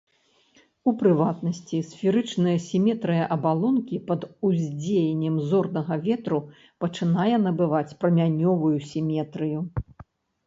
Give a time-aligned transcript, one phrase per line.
[0.89, 6.39] У прыватнасці, сферычная сіметрыя абалонкі пад уздзеяннем зорнага ветру
[6.85, 9.59] пачынае набываць прамянёвую сіметрыю.